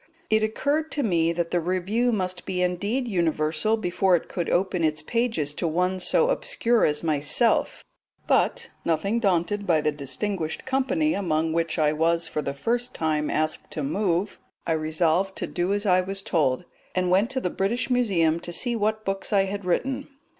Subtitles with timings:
[0.31, 4.83] It occurred to me that the Review must be indeed universal before it could open
[4.83, 7.85] its pages to one so obscure as myself;
[8.25, 13.29] but, nothing daunted by the distinguished company among which I was for the first time
[13.29, 16.65] asked to move, I resolved to do as I was told,
[16.95, 20.07] and went to the British Museum to see what books I had written.